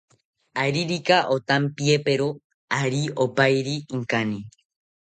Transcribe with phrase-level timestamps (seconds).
[0.63, 2.29] Aririka otampiapero,
[2.81, 4.39] ari oparie inkani